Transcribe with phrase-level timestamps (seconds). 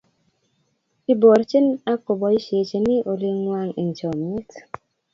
[1.11, 4.49] Iborjin ak koboisiechin olikwak eng chomyiet